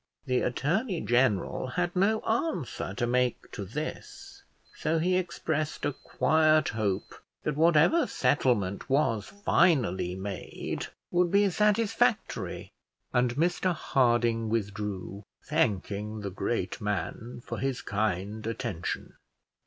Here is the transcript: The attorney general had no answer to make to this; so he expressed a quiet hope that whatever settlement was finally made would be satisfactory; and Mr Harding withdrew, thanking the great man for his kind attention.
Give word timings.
The 0.25 0.41
attorney 0.41 0.99
general 1.01 1.67
had 1.77 1.95
no 1.95 2.21
answer 2.21 2.95
to 2.95 3.05
make 3.05 3.51
to 3.51 3.63
this; 3.63 4.41
so 4.75 4.97
he 4.97 5.15
expressed 5.15 5.85
a 5.85 5.93
quiet 5.93 6.69
hope 6.69 7.13
that 7.43 7.55
whatever 7.55 8.07
settlement 8.07 8.89
was 8.89 9.27
finally 9.27 10.15
made 10.15 10.87
would 11.11 11.29
be 11.31 11.47
satisfactory; 11.51 12.71
and 13.13 13.35
Mr 13.35 13.75
Harding 13.75 14.49
withdrew, 14.49 15.21
thanking 15.43 16.21
the 16.21 16.31
great 16.31 16.81
man 16.81 17.43
for 17.45 17.59
his 17.59 17.83
kind 17.83 18.47
attention. 18.47 19.13